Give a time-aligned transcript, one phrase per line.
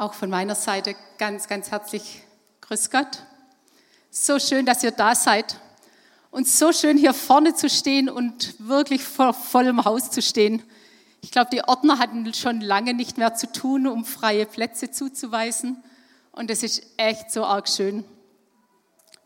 [0.00, 2.22] Auch von meiner Seite ganz, ganz herzlich
[2.62, 3.18] Grüß Gott.
[4.10, 5.60] So schön, dass ihr da seid.
[6.30, 10.62] Und so schön hier vorne zu stehen und wirklich vor vollem Haus zu stehen.
[11.20, 15.84] Ich glaube, die Ordner hatten schon lange nicht mehr zu tun, um freie Plätze zuzuweisen.
[16.32, 18.02] Und es ist echt so arg schön.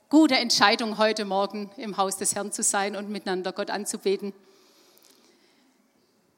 [0.09, 4.32] Gute Entscheidung, heute Morgen im Haus des Herrn zu sein und miteinander Gott anzubeten.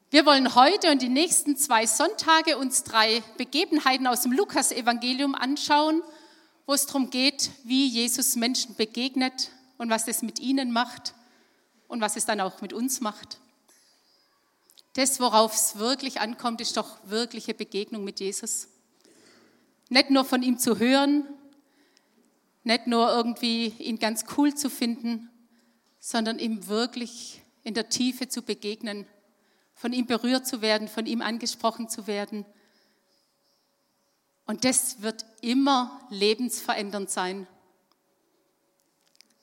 [0.09, 6.01] Wir wollen heute und die nächsten zwei Sonntage uns drei Begebenheiten aus dem Lukas-Evangelium anschauen,
[6.65, 11.13] wo es darum geht, wie Jesus Menschen begegnet und was es mit ihnen macht
[11.89, 13.39] und was es dann auch mit uns macht.
[14.93, 18.69] Das, worauf es wirklich ankommt, ist doch wirkliche Begegnung mit Jesus.
[19.89, 21.27] Nicht nur von ihm zu hören,
[22.63, 25.29] nicht nur irgendwie ihn ganz cool zu finden,
[25.99, 29.05] sondern ihm wirklich in der Tiefe zu begegnen
[29.77, 32.45] von ihm berührt zu werden, von ihm angesprochen zu werden.
[34.47, 37.47] Und das wird immer lebensverändernd sein.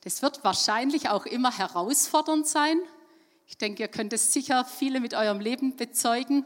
[0.01, 2.79] Das wird wahrscheinlich auch immer herausfordernd sein.
[3.47, 6.45] Ich denke, ihr könnt es sicher viele mit eurem Leben bezeugen.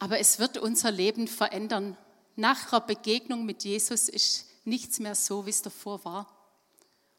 [0.00, 1.96] Aber es wird unser Leben verändern.
[2.34, 6.26] Nach der Begegnung mit Jesus ist nichts mehr so, wie es davor war.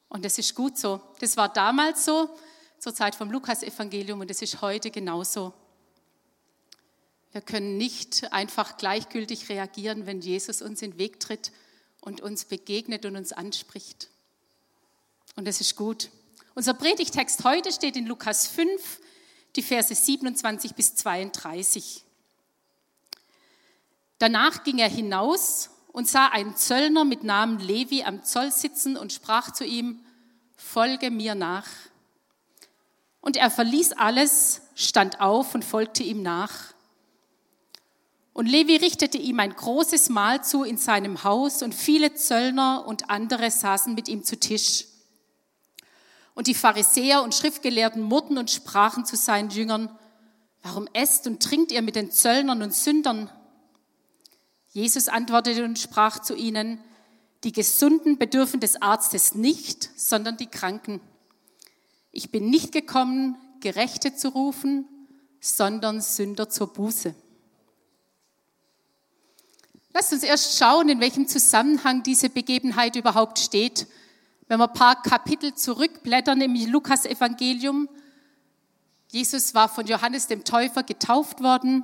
[0.09, 1.01] Und das ist gut so.
[1.21, 2.29] Das war damals so,
[2.79, 5.53] zur Zeit vom Lukas-Evangelium und es ist heute genauso.
[7.31, 11.51] Wir können nicht einfach gleichgültig reagieren, wenn Jesus uns in den Weg tritt
[12.01, 14.09] und uns begegnet und uns anspricht.
[15.35, 16.09] Und das ist gut.
[16.55, 18.99] Unser Predigtext heute steht in Lukas 5,
[19.55, 22.03] die Verse 27 bis 32.
[24.19, 29.13] Danach ging er hinaus und sah einen Zöllner mit Namen Levi am Zoll sitzen und
[29.13, 29.99] sprach zu ihm,
[30.55, 31.67] Folge mir nach.
[33.27, 36.73] Und er verließ alles, stand auf und folgte ihm nach.
[38.31, 43.09] Und Levi richtete ihm ein großes Mahl zu in seinem Haus und viele Zöllner und
[43.09, 44.85] andere saßen mit ihm zu Tisch.
[46.35, 49.93] Und die Pharisäer und Schriftgelehrten murrten und sprachen zu seinen Jüngern,
[50.63, 53.29] warum esst und trinkt ihr mit den Zöllnern und Sündern?
[54.69, 56.79] Jesus antwortete und sprach zu ihnen,
[57.43, 61.01] die Gesunden bedürfen des Arztes nicht, sondern die Kranken.
[62.17, 64.87] Ich bin nicht gekommen, Gerechte zu rufen,
[65.39, 67.13] sondern Sünder zur Buße.
[69.93, 73.85] Lasst uns erst schauen, in welchem Zusammenhang diese Begebenheit überhaupt steht.
[74.47, 77.87] Wenn wir ein paar Kapitel zurückblättern im Lukas-Evangelium,
[79.09, 81.83] Jesus war von Johannes dem Täufer getauft worden,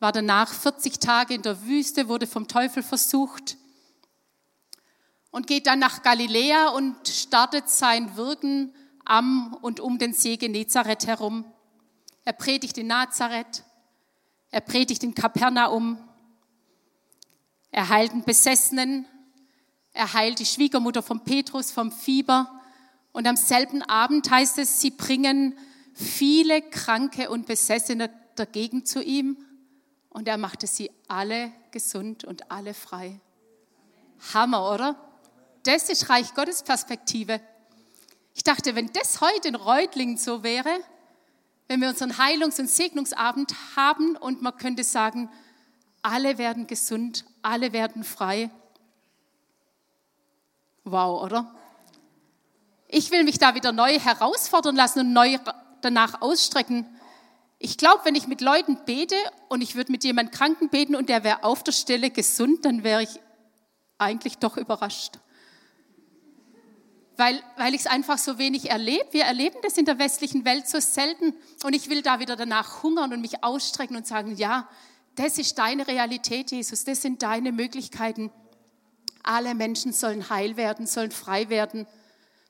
[0.00, 3.56] war danach 40 Tage in der Wüste, wurde vom Teufel versucht
[5.30, 8.74] und geht dann nach Galiläa und startet sein Wirken
[9.12, 11.44] am und um den See Genezareth herum.
[12.24, 13.62] Er predigt in Nazareth,
[14.50, 15.98] er predigt in Kapernaum,
[17.70, 19.06] er heilt einen Besessenen,
[19.92, 22.58] er heilt die Schwiegermutter von Petrus vom Fieber
[23.12, 25.58] und am selben Abend heißt es, sie bringen
[25.92, 29.36] viele Kranke und Besessene dagegen zu ihm
[30.08, 33.20] und er machte sie alle gesund und alle frei.
[34.32, 34.96] Hammer, oder?
[35.64, 37.42] Das ist Reich Gottes Perspektive.
[38.34, 40.70] Ich dachte, wenn das heute in Reutlingen so wäre,
[41.68, 45.30] wenn wir unseren Heilungs- und Segnungsabend haben und man könnte sagen,
[46.02, 48.50] alle werden gesund, alle werden frei.
[50.84, 51.54] Wow, oder?
[52.88, 55.38] Ich will mich da wieder neu herausfordern lassen und neu
[55.80, 56.86] danach ausstrecken.
[57.58, 59.14] Ich glaube, wenn ich mit Leuten bete
[59.48, 62.82] und ich würde mit jemandem Kranken beten und der wäre auf der Stelle gesund, dann
[62.82, 63.20] wäre ich
[63.98, 65.18] eigentlich doch überrascht
[67.22, 69.06] weil, weil ich es einfach so wenig erlebe.
[69.12, 71.34] Wir erleben das in der westlichen Welt so selten.
[71.62, 74.68] Und ich will da wieder danach hungern und mich ausstrecken und sagen, ja,
[75.14, 78.32] das ist deine Realität, Jesus, das sind deine Möglichkeiten.
[79.22, 81.86] Alle Menschen sollen heil werden, sollen frei werden,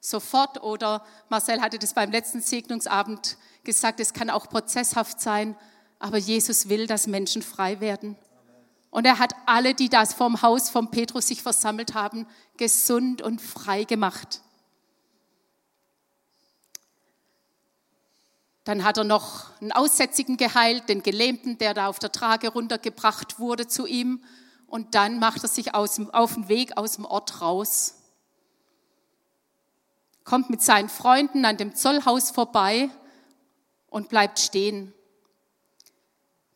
[0.00, 0.62] sofort.
[0.62, 5.54] Oder Marcel hatte das beim letzten Segnungsabend gesagt, es kann auch prozesshaft sein,
[5.98, 8.16] aber Jesus will, dass Menschen frei werden.
[8.90, 12.26] Und er hat alle, die das vom Haus von Petrus sich versammelt haben,
[12.56, 14.40] gesund und frei gemacht.
[18.64, 23.38] Dann hat er noch einen Aussätzigen geheilt, den Gelähmten, der da auf der Trage runtergebracht
[23.38, 24.22] wurde zu ihm.
[24.66, 27.96] Und dann macht er sich aus, auf den Weg aus dem Ort raus.
[30.24, 32.88] Kommt mit seinen Freunden an dem Zollhaus vorbei
[33.88, 34.94] und bleibt stehen.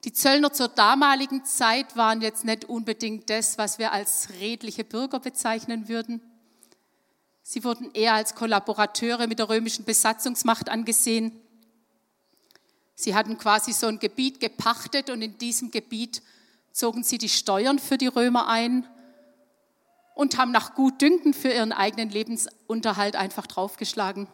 [0.04, 5.18] Die Zöllner zur damaligen Zeit waren jetzt nicht unbedingt das, was wir als redliche Bürger
[5.18, 6.20] bezeichnen würden.
[7.42, 11.40] Sie wurden eher als Kollaborateure mit der römischen Besatzungsmacht angesehen.
[12.96, 16.22] Sie hatten quasi so ein Gebiet gepachtet und in diesem Gebiet
[16.72, 18.88] zogen sie die Steuern für die Römer ein
[20.14, 24.28] und haben nach Gutdünken für ihren eigenen Lebensunterhalt einfach draufgeschlagen.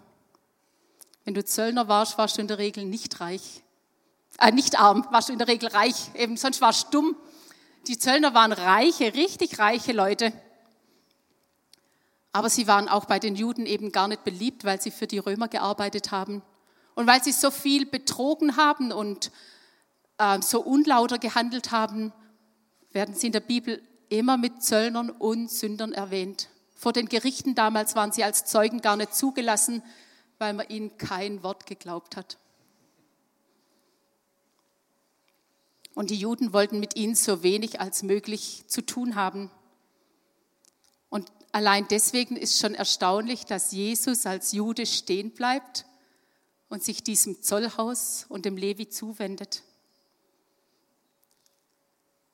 [1.24, 3.62] Wenn du Zöllner warst, warst du in der Regel nicht reich.
[4.38, 6.10] Äh, nicht arm, warst du in der Regel reich.
[6.14, 7.16] Eben, sonst warst du dumm.
[7.88, 10.32] Die Zöllner waren reiche, richtig reiche Leute.
[12.30, 15.18] Aber sie waren auch bei den Juden eben gar nicht beliebt, weil sie für die
[15.18, 16.42] Römer gearbeitet haben.
[16.94, 19.30] Und weil sie so viel betrogen haben und
[20.18, 22.12] äh, so unlauter gehandelt haben,
[22.92, 26.48] werden sie in der Bibel immer mit Zöllnern und Sündern erwähnt.
[26.74, 29.82] Vor den Gerichten damals waren sie als Zeugen gar nicht zugelassen,
[30.38, 32.38] weil man ihnen kein Wort geglaubt hat.
[35.94, 39.50] Und die Juden wollten mit ihnen so wenig als möglich zu tun haben.
[41.08, 45.86] Und allein deswegen ist schon erstaunlich, dass Jesus als Jude stehen bleibt
[46.72, 49.62] und sich diesem Zollhaus und dem Levi zuwendet.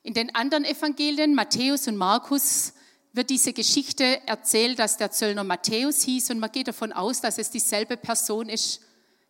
[0.01, 2.71] In den anderen Evangelien, Matthäus und Markus,
[3.11, 7.37] wird diese Geschichte erzählt, dass der Zöllner Matthäus hieß und man geht davon aus, dass
[7.37, 8.79] es dieselbe Person ist,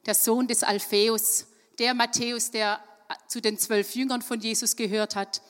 [0.06, 1.48] der Sohn des Alpheus,
[1.80, 2.80] der Matthäus, der
[3.28, 5.42] zu den zwölf Jüngern von Jesus gehört hat,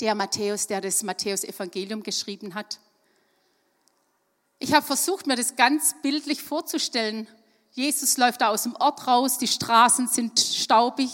[0.00, 2.78] der Matthäus, der das Matthäus-Evangelium geschrieben hat.
[4.60, 7.26] Ich habe versucht, mir das ganz bildlich vorzustellen.
[7.72, 11.10] Jesus läuft da aus dem Ort raus, die Straßen sind staubig,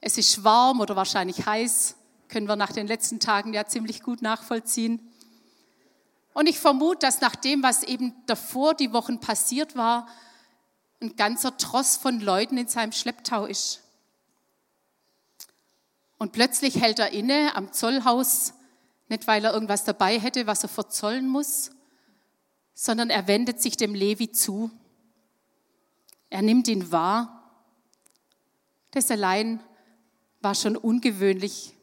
[0.00, 1.96] es ist warm oder wahrscheinlich heiß
[2.32, 5.06] können wir nach den letzten Tagen ja ziemlich gut nachvollziehen.
[6.32, 10.08] Und ich vermute, dass nach dem, was eben davor die Wochen passiert war,
[11.02, 13.82] ein ganzer Tross von Leuten in seinem Schlepptau ist.
[16.16, 18.54] Und plötzlich hält er inne am Zollhaus,
[19.08, 21.70] nicht weil er irgendwas dabei hätte, was er verzollen muss,
[22.72, 24.70] sondern er wendet sich dem Levi zu.
[26.32, 27.38] Er nimmt ihn wahr.
[28.90, 29.62] Das allein
[30.40, 31.74] war schon ungewöhnlich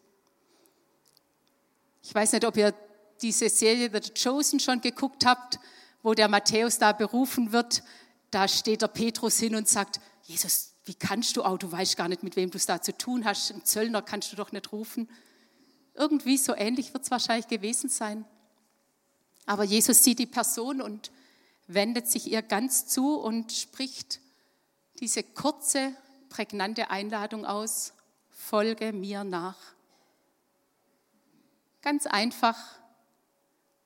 [2.09, 2.73] ich weiß nicht, ob ihr
[3.21, 5.59] diese Serie The Chosen schon geguckt habt,
[6.01, 7.83] wo der Matthäus da berufen wird.
[8.31, 12.07] Da steht der Petrus hin und sagt, Jesus, wie kannst du auch, du weißt gar
[12.07, 14.71] nicht, mit wem du es da zu tun hast, einen Zöllner kannst du doch nicht
[14.71, 15.07] rufen.
[15.93, 18.25] Irgendwie so ähnlich wird es wahrscheinlich gewesen sein.
[19.45, 21.11] Aber Jesus sieht die Person und
[21.67, 24.19] wendet sich ihr ganz zu und spricht
[24.99, 25.95] diese kurze,
[26.29, 27.93] prägnante Einladung aus,
[28.29, 29.57] folge mir nach.
[31.81, 32.57] Ganz einfach,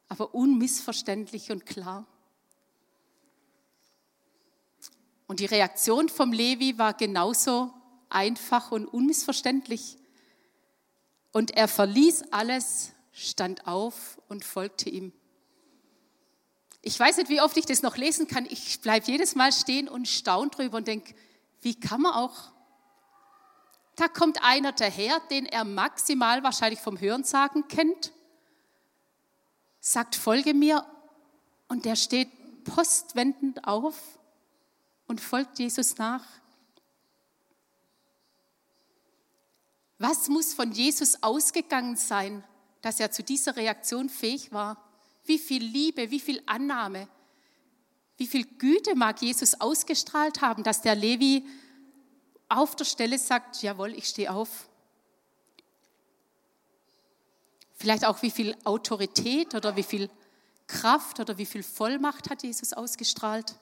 [0.10, 2.06] aber unmissverständlich und klar.
[5.28, 7.74] Und die Reaktion vom Levi war genauso
[8.10, 9.98] einfach und unmissverständlich.
[11.32, 15.14] Und er verließ alles, stand auf und folgte ihm.
[16.84, 18.46] Ich weiß nicht, wie oft ich das noch lesen kann.
[18.46, 21.16] Ich bleibe jedes Mal stehen und staune drüber und denke,
[21.62, 22.54] wie kann man auch
[23.96, 28.12] da kommt einer daher, den er maximal wahrscheinlich vom Hörensagen kennt,
[29.80, 30.86] sagt, folge mir,
[31.68, 32.30] und der steht
[32.64, 33.96] postwendend auf
[35.08, 36.26] und folgt Jesus nach.
[40.00, 42.44] Was muss von Jesus ausgegangen sein,
[42.82, 44.93] dass er zu dieser Reaktion fähig war?
[45.26, 47.08] Wie viel Liebe, wie viel Annahme,
[48.18, 51.46] wie viel Güte mag Jesus ausgestrahlt haben, dass der Levi
[52.50, 54.70] auf der Stelle sagt, jawohl, ich stehe auf.
[57.76, 60.10] Vielleicht auch, wie viel Autorität oder wie viel
[60.68, 63.56] Kraft oder wie viel Vollmacht hat Jesus ausgestrahlt.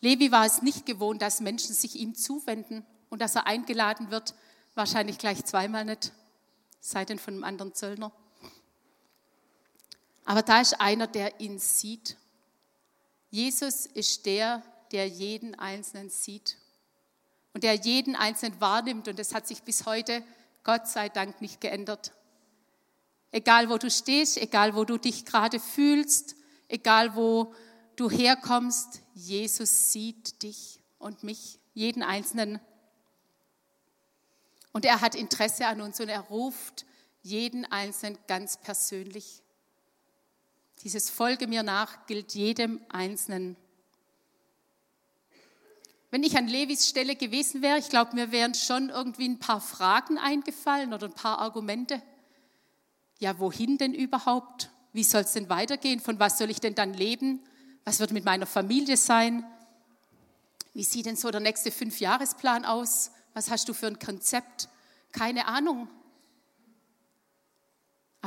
[0.00, 4.34] Levi war es nicht gewohnt, dass Menschen sich ihm zuwenden und dass er eingeladen wird,
[4.74, 6.12] wahrscheinlich gleich zweimal nicht,
[6.80, 8.12] sei denn von einem anderen Zöllner.
[10.28, 12.18] Aber da ist einer, der ihn sieht.
[13.30, 16.58] Jesus ist der, der jeden Einzelnen sieht
[17.54, 19.08] und der jeden Einzelnen wahrnimmt.
[19.08, 20.22] Und das hat sich bis heute,
[20.64, 22.12] Gott sei Dank, nicht geändert.
[23.30, 26.36] Egal wo du stehst, egal wo du dich gerade fühlst,
[26.68, 27.54] egal wo
[27.96, 32.60] du herkommst, Jesus sieht dich und mich, jeden Einzelnen.
[34.74, 36.84] Und er hat Interesse an uns und er ruft
[37.22, 39.42] jeden Einzelnen ganz persönlich.
[40.84, 43.56] Dieses Folge mir nach gilt jedem Einzelnen.
[46.10, 49.60] Wenn ich an Levis Stelle gewesen wäre, ich glaube, mir wären schon irgendwie ein paar
[49.60, 52.00] Fragen eingefallen oder ein paar Argumente.
[53.18, 54.70] Ja, wohin denn überhaupt?
[54.92, 56.00] Wie soll es denn weitergehen?
[56.00, 57.40] Von was soll ich denn dann leben?
[57.84, 59.44] Was wird mit meiner Familie sein?
[60.74, 63.10] Wie sieht denn so der nächste Fünfjahresplan aus?
[63.34, 64.68] Was hast du für ein Konzept?
[65.12, 65.88] Keine Ahnung.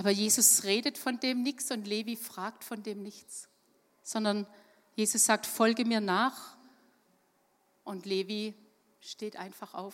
[0.01, 3.47] Aber Jesus redet von dem nichts und Levi fragt von dem nichts,
[4.01, 4.47] sondern
[4.95, 6.57] Jesus sagt, folge mir nach
[7.83, 8.55] und Levi
[8.99, 9.93] steht einfach auf.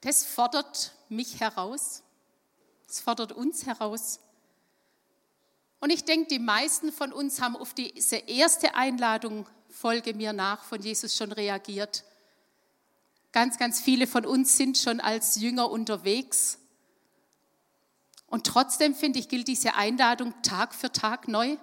[0.00, 2.02] Das fordert mich heraus.
[2.88, 4.18] Es fordert uns heraus.
[5.78, 10.64] Und ich denke, die meisten von uns haben auf diese erste Einladung, folge mir nach,
[10.64, 12.02] von Jesus schon reagiert.
[13.34, 16.60] Ganz, ganz viele von uns sind schon als Jünger unterwegs.
[18.28, 21.56] Und trotzdem, finde ich, gilt diese Einladung Tag für Tag neu.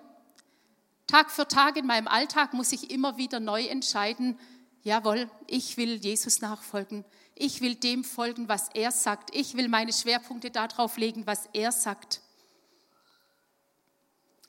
[1.08, 4.38] Tag für Tag in meinem Alltag muss ich immer wieder neu entscheiden,
[4.84, 7.06] jawohl, ich will Jesus nachfolgen.
[7.36, 9.34] Ich will dem folgen, was er sagt.
[9.34, 12.20] Ich will meine Schwerpunkte darauf legen, was er sagt.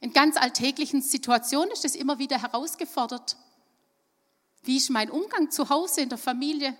[0.00, 3.36] In ganz alltäglichen Situationen ist es immer wieder herausgefordert.
[4.64, 6.76] Wie ist mein Umgang zu Hause in der Familie?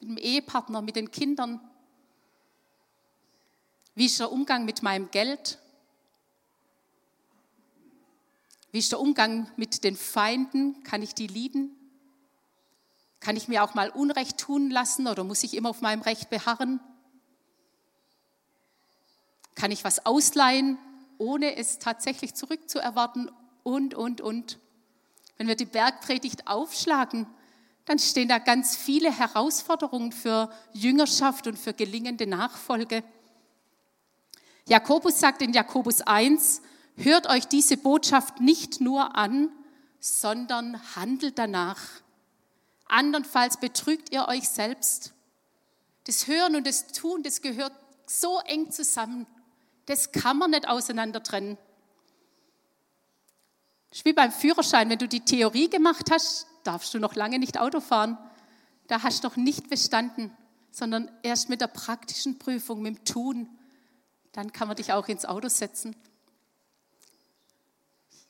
[0.00, 1.60] Mit dem Ehepartner, mit den Kindern?
[3.94, 5.58] Wie ist der Umgang mit meinem Geld?
[8.72, 10.82] Wie ist der Umgang mit den Feinden?
[10.82, 11.74] Kann ich die lieben?
[13.20, 16.28] Kann ich mir auch mal Unrecht tun lassen oder muss ich immer auf meinem Recht
[16.28, 16.80] beharren?
[19.54, 20.78] Kann ich was ausleihen,
[21.16, 23.30] ohne es tatsächlich zurückzuerwarten?
[23.62, 24.58] Und, und, und.
[25.38, 27.26] Wenn wir die Bergpredigt aufschlagen,
[27.86, 33.02] dann stehen da ganz viele Herausforderungen für Jüngerschaft und für gelingende Nachfolge.
[34.68, 36.62] Jakobus sagt in Jakobus 1,
[36.96, 39.50] hört euch diese Botschaft nicht nur an,
[40.00, 41.80] sondern handelt danach.
[42.86, 45.12] Andernfalls betrügt ihr euch selbst.
[46.04, 47.72] Das Hören und das Tun, das gehört
[48.06, 49.26] so eng zusammen.
[49.86, 51.56] Das kann man nicht auseinander trennen.
[53.90, 57.38] Das ist wie beim Führerschein, wenn du die Theorie gemacht hast, darfst du noch lange
[57.38, 58.18] nicht Auto fahren.
[58.86, 60.36] Da hast du noch nicht bestanden,
[60.70, 63.48] sondern erst mit der praktischen Prüfung, mit dem Tun,
[64.32, 65.96] dann kann man dich auch ins Auto setzen.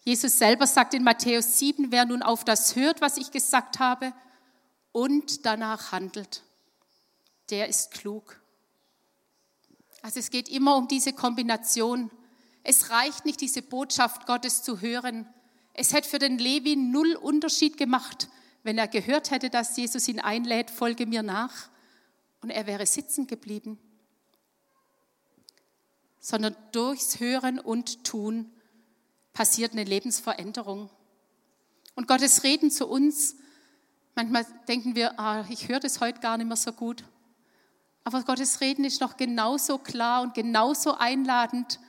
[0.05, 4.13] Jesus selber sagt in Matthäus 7, wer nun auf das hört, was ich gesagt habe,
[4.93, 6.43] und danach handelt,
[7.51, 8.41] der ist klug.
[10.01, 12.11] Also es geht immer um diese Kombination.
[12.63, 15.29] Es reicht nicht, diese Botschaft Gottes zu hören,
[15.79, 18.29] es hätte für den Levi null Unterschied gemacht,
[18.63, 21.69] wenn er gehört hätte, dass Jesus ihn einlädt, folge mir nach,
[22.41, 23.79] und er wäre sitzen geblieben.
[26.19, 28.51] Sondern durchs Hören und Tun
[29.33, 30.91] passiert eine Lebensveränderung.
[31.95, 33.37] Und Gottes Reden zu uns,
[34.15, 37.05] manchmal denken wir, ah, ich höre das heute gar nicht mehr so gut.
[38.03, 41.81] Aber Gottes Reden ist noch genauso klar und genauso einladend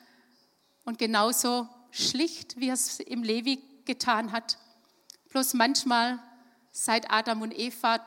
[0.84, 4.60] und genauso schlicht, wie es im Levi getan hat.
[5.29, 6.20] Bloß manchmal,
[6.72, 8.06] seit Adam und Eva,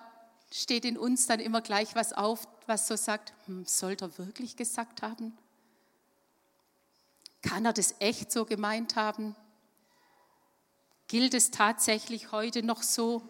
[0.52, 4.56] steht in uns dann immer gleich was auf, was so sagt, hm, sollte er wirklich
[4.56, 5.37] gesagt haben?
[7.42, 9.34] Kann er das echt so gemeint haben?
[11.08, 13.22] Gilt es tatsächlich heute noch so?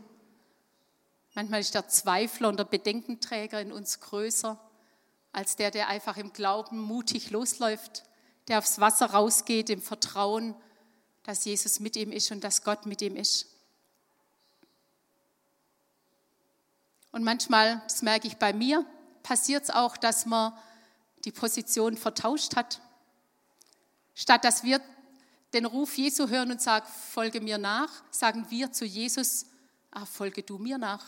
[1.34, 4.58] Manchmal ist der Zweifler und der Bedenkenträger in uns größer
[5.32, 8.04] als der, der einfach im Glauben mutig losläuft,
[8.48, 10.54] der aufs Wasser rausgeht im Vertrauen
[11.30, 13.46] dass Jesus mit ihm ist und dass Gott mit ihm ist.
[17.12, 18.84] Und manchmal, das merke ich bei mir,
[19.22, 20.52] passiert es auch, dass man
[21.24, 22.80] die Position vertauscht hat.
[24.16, 24.80] Statt dass wir
[25.52, 29.46] den Ruf Jesu hören und sagen, folge mir nach, sagen wir zu Jesus,
[29.92, 31.04] ah, folge du mir nach.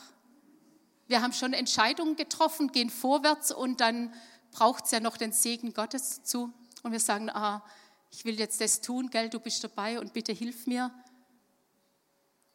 [1.09, 4.15] Wir haben schon Entscheidungen getroffen, gehen vorwärts und dann
[4.53, 6.53] braucht es ja noch den Segen Gottes zu.
[6.85, 7.65] Und wir sagen, ah,
[8.13, 10.93] ich will jetzt das tun, gell, du bist dabei und bitte hilf mir.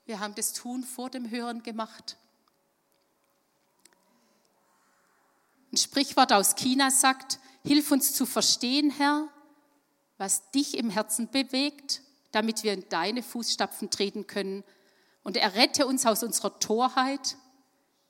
[0.06, 2.16] Wir haben das Tun vor dem Hören gemacht.
[5.74, 9.28] Ein Sprichwort aus China sagt, hilf uns zu verstehen, Herr,
[10.18, 14.64] was dich im Herzen bewegt, damit wir in deine Fußstapfen treten können.
[15.24, 17.36] Und errette uns aus unserer Torheit,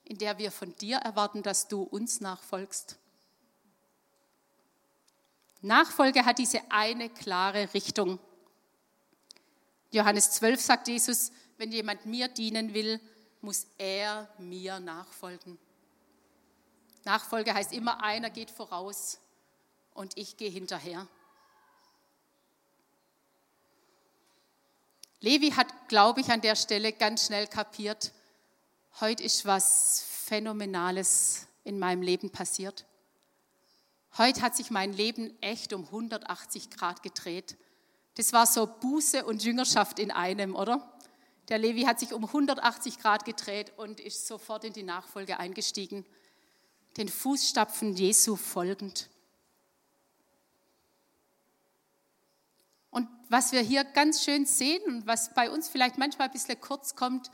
[0.04, 3.00] in der wir von dir erwarten, dass du uns nachfolgst.
[5.62, 8.20] Nachfolge hat diese eine klare Richtung.
[9.92, 13.00] Johannes 12 sagt Jesus, wenn jemand mir dienen will,
[13.42, 15.58] muss er mir nachfolgen.
[17.06, 19.20] Nachfolge heißt immer, einer geht voraus
[19.94, 21.08] und ich gehe hinterher.
[25.20, 28.12] Levi hat, glaube ich, an der Stelle ganz schnell kapiert,
[29.00, 32.86] heute ist was Phänomenales in meinem Leben passiert.
[34.17, 37.55] Heute hat sich mein Leben echt um 180 Grad gedreht.
[38.15, 40.91] Das war so Buße und Jüngerschaft in einem, oder?
[41.50, 46.03] Der Levi hat sich um 180 Grad gedreht und ist sofort in die Nachfolge eingestiegen,
[46.97, 49.07] den Fußstapfen Jesu folgend.
[52.89, 56.59] Und was wir hier ganz schön sehen und was bei uns vielleicht manchmal ein bisschen
[56.59, 57.29] kurz kommt,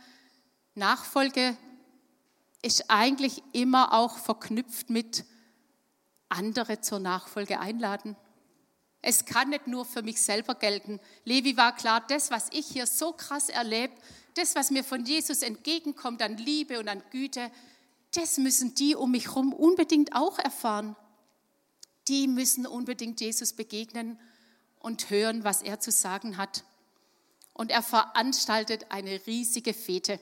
[0.75, 1.55] Nachfolge
[2.61, 5.23] ist eigentlich immer auch verknüpft mit
[6.33, 8.15] andere zur Nachfolge einladen.
[9.01, 10.99] Es kann nicht nur für mich selber gelten.
[11.25, 13.97] Levi war klar, das, was ich hier so krass erlebt,
[14.35, 17.51] das, was mir von Jesus entgegenkommt an Liebe und an Güte,
[18.15, 20.95] das müssen die um mich herum unbedingt auch erfahren.
[22.07, 24.19] Die müssen unbedingt Jesus begegnen
[24.79, 26.63] und hören, was er zu sagen hat.
[27.53, 30.19] Und er veranstaltet eine riesige Fete.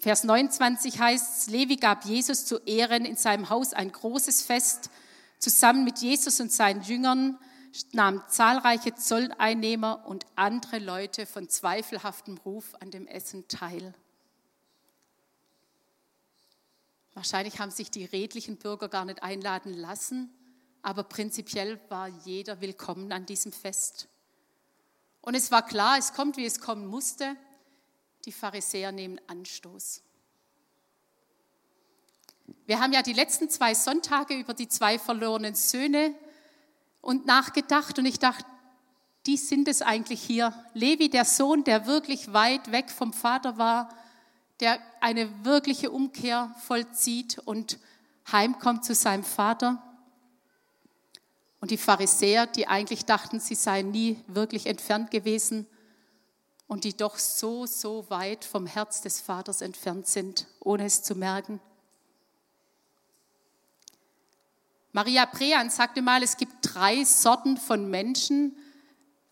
[0.00, 4.88] Vers 29 heißt, Levi gab Jesus zu Ehren in seinem Haus ein großes Fest.
[5.38, 7.38] Zusammen mit Jesus und seinen Jüngern
[7.92, 13.94] nahmen zahlreiche Zolleinnehmer und andere Leute von zweifelhaftem Ruf an dem Essen teil.
[17.12, 20.32] Wahrscheinlich haben sich die redlichen Bürger gar nicht einladen lassen,
[20.80, 24.08] aber prinzipiell war jeder willkommen an diesem Fest.
[25.20, 27.36] Und es war klar, es kommt, wie es kommen musste.
[28.26, 30.02] Die Pharisäer nehmen Anstoß.
[32.66, 36.14] Wir haben ja die letzten zwei Sonntage über die zwei verlorenen Söhne
[37.00, 38.44] und nachgedacht und ich dachte,
[39.26, 40.52] die sind es eigentlich hier.
[40.74, 43.94] Levi, der Sohn, der wirklich weit weg vom Vater war,
[44.60, 47.78] der eine wirkliche Umkehr vollzieht und
[48.30, 49.82] heimkommt zu seinem Vater.
[51.60, 55.66] Und die Pharisäer, die eigentlich dachten, sie seien nie wirklich entfernt gewesen
[56.70, 61.16] und die doch so, so weit vom Herz des Vaters entfernt sind, ohne es zu
[61.16, 61.58] merken.
[64.92, 68.56] Maria Prean sagte mal, es gibt drei Sorten von Menschen,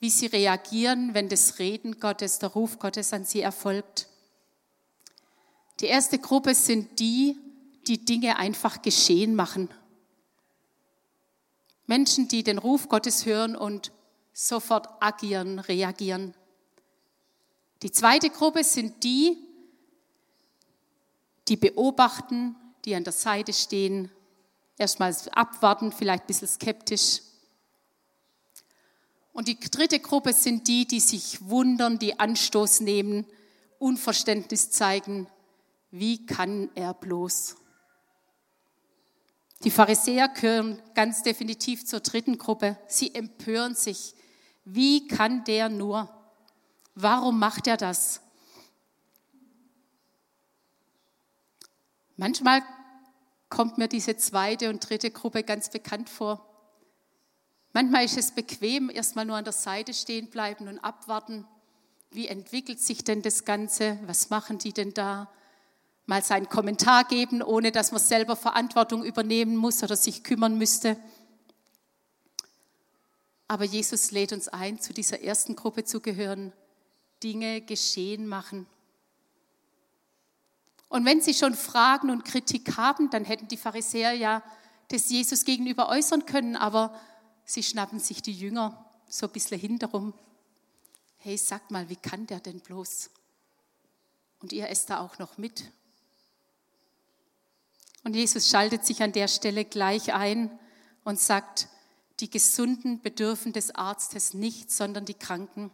[0.01, 4.09] wie sie reagieren, wenn das Reden Gottes, der Ruf Gottes an sie erfolgt.
[5.79, 7.37] Die erste Gruppe sind die,
[7.87, 9.69] die Dinge einfach geschehen machen.
[11.87, 13.93] Menschen, die den Ruf Gottes hören und
[14.33, 16.35] sofort agieren, reagieren.
[17.83, 19.37] Die zweite Gruppe sind die,
[21.47, 24.11] die beobachten, die an der Seite stehen,
[24.77, 27.21] erstmal abwarten, vielleicht ein bisschen skeptisch.
[29.33, 33.25] Und die dritte Gruppe sind die, die sich wundern, die Anstoß nehmen,
[33.79, 35.29] Unverständnis zeigen.
[35.93, 37.57] Wie kann er bloß?
[39.65, 42.79] Die Pharisäer gehören ganz definitiv zur dritten Gruppe.
[42.89, 44.15] Sie empören sich.
[44.65, 46.18] Wie kann der nur?
[47.01, 48.21] Warum macht er das?
[52.17, 52.61] Manchmal
[53.49, 56.45] kommt mir diese zweite und dritte Gruppe ganz bekannt vor.
[57.73, 61.47] Manchmal ist es bequem, erstmal nur an der Seite stehen bleiben und abwarten.
[62.11, 64.01] Wie entwickelt sich denn das Ganze?
[64.07, 65.31] Was machen die denn da?
[66.07, 70.97] Mal seinen Kommentar geben, ohne dass man selber Verantwortung übernehmen muss oder sich kümmern müsste.
[73.47, 76.53] Aber Jesus lädt uns ein, zu dieser ersten Gruppe zu gehören.
[77.23, 78.67] Dinge geschehen machen.
[80.89, 84.43] Und wenn sie schon Fragen und Kritik haben, dann hätten die Pharisäer ja
[84.89, 86.99] das Jesus gegenüber äußern können, aber
[87.45, 90.15] sie schnappen sich die Jünger so ein bisschen hinterum.
[91.19, 93.11] Hey, sag mal, wie kann der denn bloß?
[94.41, 95.71] Und ihr esst da auch noch mit.
[98.05, 100.59] Und Jesus schaltet sich an der Stelle gleich ein
[101.05, 101.69] und sagt,
[102.21, 105.71] die Gesunden bedürfen des Arztes nicht, sondern die Kranken.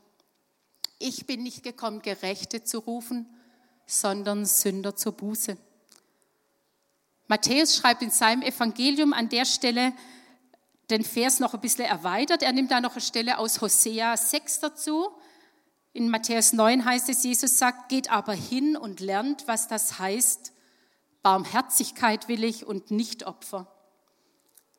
[0.98, 3.26] Ich bin nicht gekommen, Gerechte zu rufen,
[3.86, 5.56] sondern Sünder zur Buße.
[7.26, 9.92] Matthäus schreibt in seinem Evangelium an der Stelle
[10.90, 12.42] den Vers noch ein bisschen erweitert.
[12.42, 15.08] Er nimmt da noch eine Stelle aus Hosea 6 dazu.
[15.92, 20.52] In Matthäus 9 heißt es, Jesus sagt, geht aber hin und lernt, was das heißt.
[21.22, 23.72] Barmherzigkeit will ich und nicht Opfer.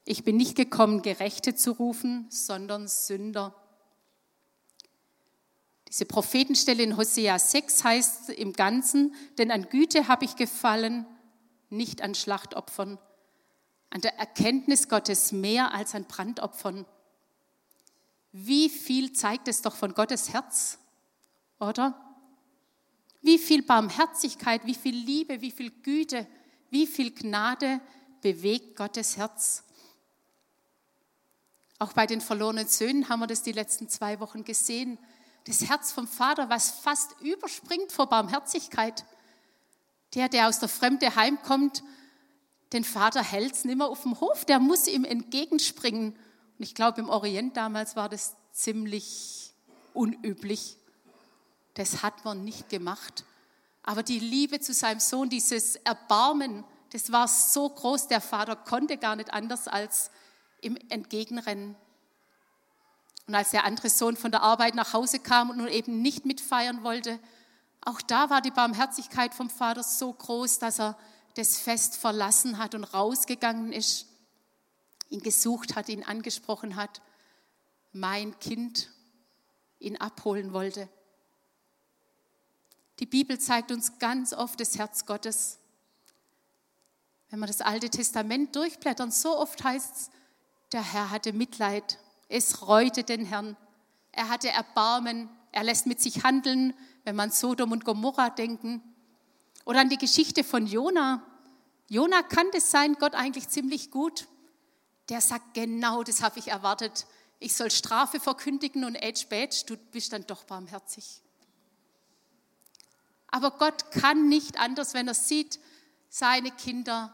[0.03, 3.55] Ich bin nicht gekommen, Gerechte zu rufen, sondern Sünder.
[5.87, 11.05] Diese Prophetenstelle in Hosea 6 heißt im Ganzen, denn an Güte habe ich gefallen,
[11.69, 12.97] nicht an Schlachtopfern,
[13.89, 16.85] an der Erkenntnis Gottes mehr als an Brandopfern.
[18.31, 20.79] Wie viel zeigt es doch von Gottes Herz,
[21.59, 21.99] oder?
[23.21, 26.27] Wie viel Barmherzigkeit, wie viel Liebe, wie viel Güte,
[26.69, 27.79] wie viel Gnade
[28.21, 29.63] bewegt Gottes Herz.
[31.79, 34.97] Auch bei den verlorenen Söhnen haben wir das die letzten zwei Wochen gesehen
[35.45, 39.05] das Herz vom Vater, was fast überspringt vor Barmherzigkeit.
[40.13, 41.83] Der, der aus der Fremde heimkommt,
[42.73, 46.13] den Vater hält nicht mehr auf dem Hof, der muss ihm entgegenspringen.
[46.13, 49.53] Und ich glaube, im Orient damals war das ziemlich
[49.93, 50.77] unüblich.
[51.75, 53.23] Das hat man nicht gemacht.
[53.83, 58.97] Aber die Liebe zu seinem Sohn, dieses Erbarmen, das war so groß, der Vater konnte
[58.97, 60.09] gar nicht anders als
[60.61, 61.75] im Entgegenrennen.
[63.27, 66.25] Und als der andere Sohn von der Arbeit nach Hause kam und nun eben nicht
[66.25, 67.19] mitfeiern wollte,
[67.85, 70.97] Auch da war die Barmherzigkeit vom Vater so groß, dass er
[71.35, 74.07] das Fest verlassen hat und rausgegangen ist,
[75.09, 77.01] ihn gesucht hat, ihn angesprochen hat,
[77.93, 78.89] mein Kind
[79.77, 80.89] ihn abholen wollte.
[82.99, 85.59] Die Bibel zeigt uns ganz oft das Herz Gottes.
[87.29, 90.09] Wenn wir das Alte Testament durchblättern, so oft heißt es,
[90.71, 93.55] der Herr hatte Mitleid, es reute den Herrn,
[94.11, 98.81] er hatte Erbarmen, er lässt mit sich handeln, wenn man Sodom und Gomorra denken.
[99.65, 101.23] Oder an die Geschichte von Jona.
[101.89, 104.27] Jona kannte sein Gott eigentlich ziemlich gut.
[105.09, 107.05] Der sagt, genau das habe ich erwartet.
[107.39, 111.21] Ich soll Strafe verkündigen und Edge Badge, du bist dann doch barmherzig.
[113.27, 115.59] Aber Gott kann nicht anders, wenn er sieht,
[116.09, 117.13] seine Kinder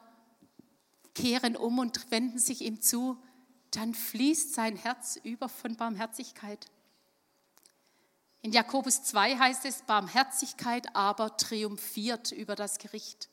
[1.16, 3.22] kehren um und wenden sich ihm zu,
[3.72, 6.68] dann fließt sein Herz über von Barmherzigkeit.
[8.42, 13.30] In Jakobus 2 heißt es, Barmherzigkeit aber triumphiert über das Gericht.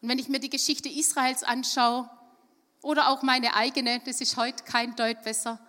[0.00, 2.08] Und wenn ich mir die Geschichte Israels anschaue
[2.82, 5.60] oder auch meine eigene, das ist heute kein Deut besser,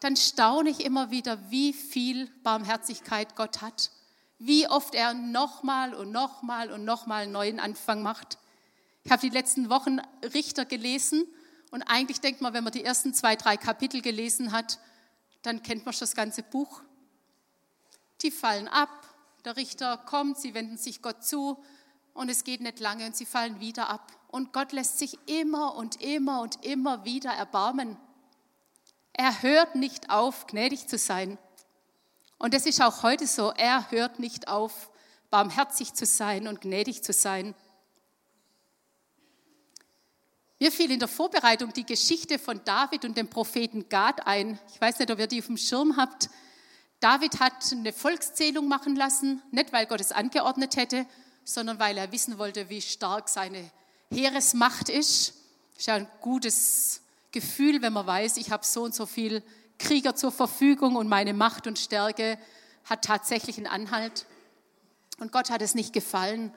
[0.00, 3.90] dann staune ich immer wieder, wie viel Barmherzigkeit Gott hat,
[4.38, 8.38] wie oft er nochmal und nochmal und nochmal einen neuen Anfang macht.
[9.04, 11.26] Ich habe die letzten Wochen Richter gelesen
[11.72, 14.78] und eigentlich denkt man, wenn man die ersten zwei, drei Kapitel gelesen hat,
[15.40, 16.82] dann kennt man schon das ganze Buch.
[18.20, 18.90] Die fallen ab,
[19.46, 21.64] der Richter kommt, sie wenden sich Gott zu
[22.12, 24.12] und es geht nicht lange und sie fallen wieder ab.
[24.28, 27.96] Und Gott lässt sich immer und immer und immer wieder erbarmen.
[29.14, 31.38] Er hört nicht auf, gnädig zu sein.
[32.38, 34.90] Und es ist auch heute so, er hört nicht auf,
[35.30, 37.54] barmherzig zu sein und gnädig zu sein.
[40.62, 44.60] Mir fiel in der Vorbereitung die Geschichte von David und dem Propheten Gad ein.
[44.72, 46.30] Ich weiß nicht, ob ihr die auf dem Schirm habt.
[47.00, 51.04] David hat eine Volkszählung machen lassen, nicht weil Gott es angeordnet hätte,
[51.42, 53.72] sondern weil er wissen wollte, wie stark seine
[54.12, 55.34] Heeresmacht ist.
[55.76, 57.00] Ist ja ein gutes
[57.32, 59.42] Gefühl, wenn man weiß, ich habe so und so viel
[59.80, 62.38] Krieger zur Verfügung und meine Macht und Stärke
[62.84, 64.26] hat tatsächlich einen Anhalt.
[65.18, 66.54] Und Gott hat es nicht gefallen.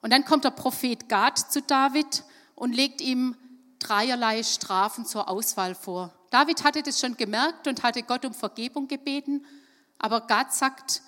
[0.00, 2.22] Und dann kommt der Prophet Gad zu David
[2.54, 3.36] und legt ihm
[3.78, 6.12] dreierlei Strafen zur Auswahl vor.
[6.30, 9.44] David hatte das schon gemerkt und hatte Gott um Vergebung gebeten,
[9.98, 11.02] aber Gad sagt,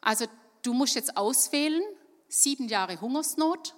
[0.00, 0.26] also
[0.62, 1.82] du musst jetzt auswählen,
[2.28, 3.74] sieben Jahre Hungersnot,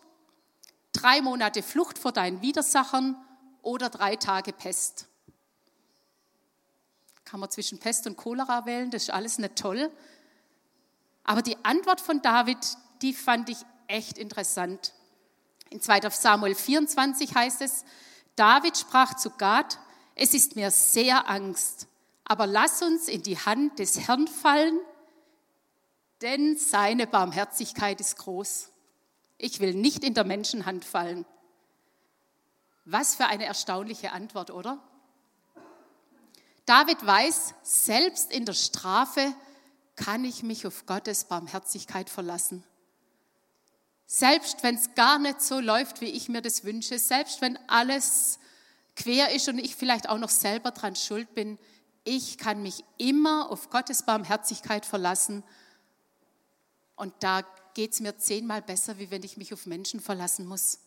[0.93, 3.17] drei Monate Flucht vor deinen Widersachern
[3.63, 5.07] oder drei Tage Pest.
[7.25, 9.91] Kann man zwischen Pest und Cholera wählen, das ist alles nicht toll.
[11.25, 12.59] Aber die Antwort von David,
[13.03, 14.93] die fand ich echt interessant.
[15.77, 16.09] In 2.
[16.09, 17.85] Samuel 24 heißt es,
[18.35, 19.79] David sprach zu Gad,
[20.15, 21.87] es ist mir sehr Angst,
[22.25, 24.81] aber lass uns in die Hand des Herrn fallen,
[26.23, 28.71] denn seine Barmherzigkeit ist groß.
[29.37, 31.27] Ich will nicht in der Menschenhand fallen.
[32.87, 34.83] Was für eine erstaunliche Antwort, oder?
[36.65, 39.35] David weiß, selbst in der Strafe
[39.95, 42.65] kann ich mich auf Gottes Barmherzigkeit verlassen.
[44.07, 48.39] Selbst wenn es gar nicht so läuft, wie ich mir das wünsche, selbst wenn alles
[48.95, 51.59] quer ist und ich vielleicht auch noch selber dran schuld bin,
[52.05, 55.43] ich kann mich immer auf Gottes Barmherzigkeit verlassen.
[56.95, 57.43] Und da
[57.75, 60.79] geht es mir zehnmal besser, wie wenn ich mich auf Menschen verlassen muss.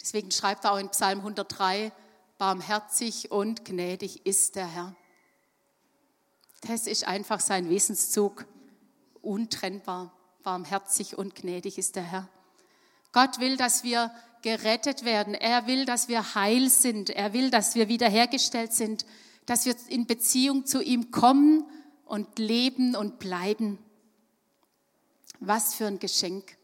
[0.00, 1.92] Deswegen schreibt er auch in Psalm 103,
[2.36, 4.96] barmherzig und gnädig ist der Herr.
[6.62, 8.44] Das ist einfach sein Wesenszug,
[9.22, 10.12] untrennbar.
[10.44, 12.28] Barmherzig und gnädig ist der Herr.
[13.12, 15.34] Gott will, dass wir gerettet werden.
[15.34, 17.08] Er will, dass wir heil sind.
[17.08, 19.06] Er will, dass wir wiederhergestellt sind,
[19.46, 21.64] dass wir in Beziehung zu ihm kommen
[22.04, 23.78] und leben und bleiben.
[25.40, 26.58] Was für ein Geschenk.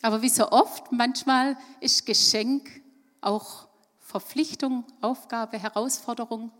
[0.00, 2.82] Aber wie so oft, manchmal ist Geschenk
[3.20, 3.66] auch
[3.98, 6.52] Verpflichtung, Aufgabe, Herausforderung.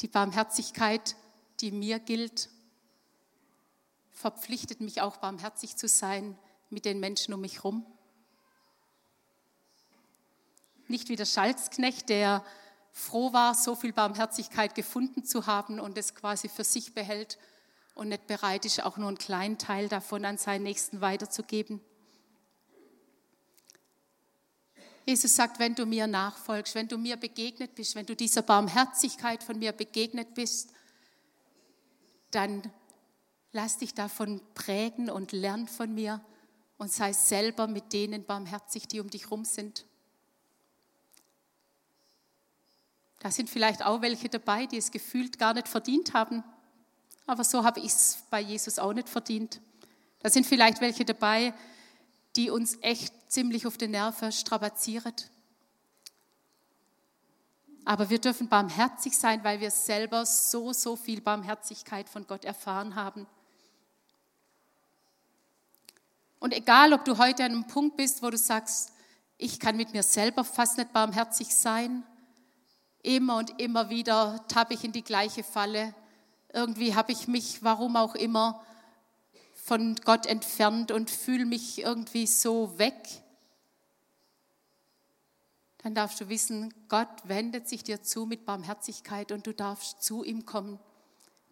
[0.00, 1.14] Die Barmherzigkeit,
[1.60, 2.48] die mir gilt,
[4.12, 6.38] verpflichtet mich auch barmherzig zu sein
[6.70, 7.86] mit den Menschen um mich herum.
[10.88, 12.44] Nicht wie der Schalzknecht, der
[12.92, 17.38] froh war, so viel Barmherzigkeit gefunden zu haben und es quasi für sich behält
[17.94, 21.80] und nicht bereit ist, auch nur einen kleinen Teil davon an seinen Nächsten weiterzugeben.
[25.04, 29.42] Jesus sagt, wenn du mir nachfolgst, wenn du mir begegnet bist, wenn du dieser Barmherzigkeit
[29.42, 30.72] von mir begegnet bist,
[32.30, 32.62] dann
[33.52, 36.20] lass dich davon prägen und lern von mir
[36.78, 39.86] und sei selber mit denen barmherzig, die um dich rum sind.
[43.20, 46.42] Da sind vielleicht auch welche dabei, die es gefühlt gar nicht verdient haben.
[47.26, 49.60] Aber so habe ich es bei Jesus auch nicht verdient.
[50.18, 51.54] Da sind vielleicht welche dabei,
[52.34, 55.14] die uns echt ziemlich auf den Nerven strapazieren.
[57.84, 62.94] Aber wir dürfen barmherzig sein, weil wir selber so, so viel Barmherzigkeit von Gott erfahren
[62.94, 63.26] haben.
[66.42, 68.92] Und egal, ob du heute an einem Punkt bist, wo du sagst,
[69.38, 72.02] ich kann mit mir selber fast nicht barmherzig sein,
[73.02, 75.94] immer und immer wieder tappe ich in die gleiche Falle.
[76.52, 78.62] Irgendwie habe ich mich, warum auch immer,
[79.54, 83.22] von Gott entfernt und fühle mich irgendwie so weg
[85.82, 90.22] dann darfst du wissen, Gott wendet sich dir zu mit Barmherzigkeit und du darfst zu
[90.22, 90.78] ihm kommen.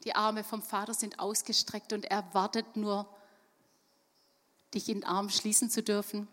[0.04, 3.12] Die Arme vom Vater sind ausgestreckt und er wartet nur,
[4.74, 6.28] dich in den Arm schließen zu dürfen.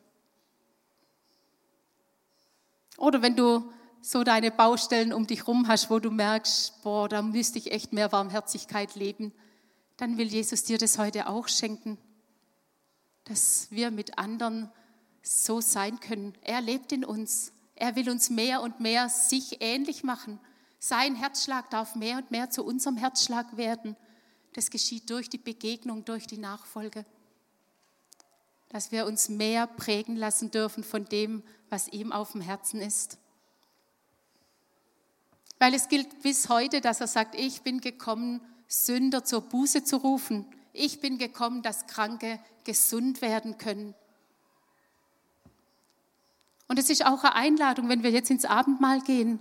[2.98, 3.72] Oder wenn du
[4.02, 7.94] so deine Baustellen um dich rum hast, wo du merkst, boah, da müsste ich echt
[7.94, 9.34] mehr Barmherzigkeit leben,
[9.98, 11.98] dann will Jesus dir das heute auch schenken,
[13.26, 14.72] dass wir mit anderen
[15.22, 16.34] so sein können.
[16.42, 17.52] Er lebt in uns.
[17.76, 20.40] Er will uns mehr und mehr sich ähnlich machen.
[20.80, 23.96] Sein Herzschlag darf mehr und mehr zu unserem Herzschlag werden.
[24.54, 27.06] Das geschieht durch die Begegnung, durch die Nachfolge.
[28.70, 33.18] Dass wir uns mehr prägen lassen dürfen von dem, was ihm auf dem Herzen ist.
[35.60, 39.98] Weil es gilt bis heute, dass er sagt, ich bin gekommen, Sünder zur Buße zu
[39.98, 40.46] rufen.
[40.74, 43.96] Ich bin gekommen, dass Kranke gesund werden können.
[46.68, 49.40] Und es ist auch eine Einladung, wenn wir jetzt ins Abendmahl gehen.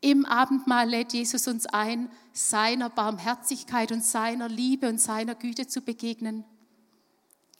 [0.00, 5.80] Im Abendmahl lädt Jesus uns ein, seiner Barmherzigkeit und seiner Liebe und seiner Güte zu
[5.80, 6.44] begegnen.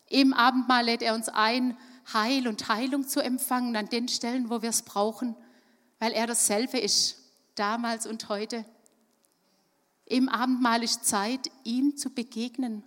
[0.08, 1.76] Im Abendmahl lädt er uns ein,
[2.12, 5.34] Heil und Heilung zu empfangen an den Stellen, wo wir es brauchen,
[5.98, 7.18] weil er dasselbe ist,
[7.56, 8.64] damals und heute.
[10.04, 12.84] Im Abendmahl ist Zeit, ihm zu begegnen.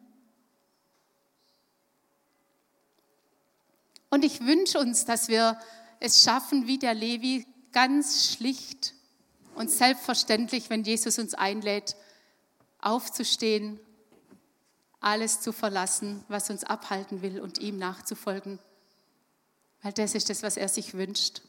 [4.10, 5.60] Und ich wünsche uns, dass wir
[6.00, 8.96] es schaffen, wie der Levi, ganz schlicht
[9.54, 11.96] und selbstverständlich, wenn Jesus uns einlädt,
[12.80, 13.80] aufzustehen,
[15.02, 18.60] alles zu verlassen, was uns abhalten will und ihm nachzufolgen.
[19.82, 21.42] Weil das ist das, was er sich wünscht.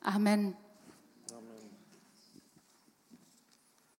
[0.00, 0.56] Amen.